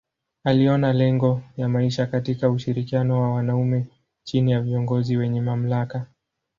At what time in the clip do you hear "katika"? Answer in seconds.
2.05-2.49